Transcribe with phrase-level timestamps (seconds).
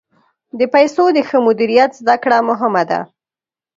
[0.59, 2.99] د پیسو د ښه مدیریت زده کړه مهمه ده.